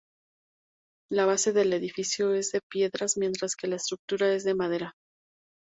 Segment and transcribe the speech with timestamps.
[1.11, 4.95] La base del edificio es de piedra mientras que la estructura es de madera.